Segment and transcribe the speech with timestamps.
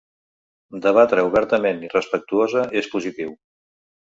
[0.85, 3.37] Debatre obertament i respectuosa és positiu.